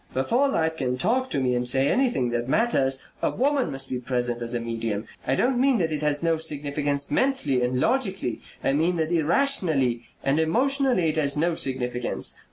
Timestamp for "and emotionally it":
10.23-11.17